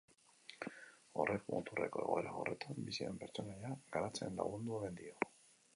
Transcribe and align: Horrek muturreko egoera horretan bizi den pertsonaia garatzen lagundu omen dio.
Horrek 1.23 1.45
muturreko 1.55 2.01
egoera 2.07 2.33
horretan 2.41 2.81
bizi 2.89 3.01
den 3.07 3.21
pertsonaia 3.25 3.79
garatzen 3.99 4.43
lagundu 4.43 4.79
omen 4.81 5.01
dio. 5.03 5.21